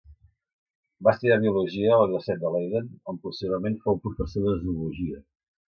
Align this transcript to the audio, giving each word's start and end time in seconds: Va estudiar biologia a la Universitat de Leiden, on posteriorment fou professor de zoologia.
Va 1.07 1.13
estudiar 1.17 1.37
biologia 1.43 1.91
a 1.93 1.99
la 2.01 2.07
Universitat 2.07 2.41
de 2.47 2.53
Leiden, 2.57 2.91
on 3.15 3.23
posteriorment 3.27 3.81
fou 3.87 4.05
professor 4.09 4.51
de 4.51 4.61
zoologia. 4.67 5.25